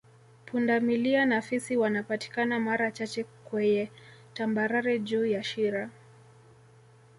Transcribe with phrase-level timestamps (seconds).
[0.45, 3.91] Punda milia na fisi wanapatikana mara chache kweye
[4.33, 5.89] tambarare juu ya Shira